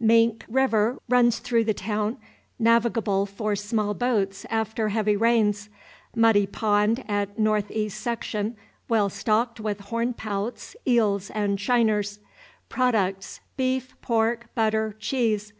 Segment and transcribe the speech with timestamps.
[0.00, 2.16] Mink River runs through the town,
[2.58, 5.68] navigable for small boats after heavy rains.
[6.16, 7.62] Muddy Pond at N.
[7.70, 7.88] E.
[7.88, 8.56] section,
[8.88, 12.18] well stocked with horn pouts, eels, and shiners.
[12.68, 15.52] Products, beef, pork, butter, cheese.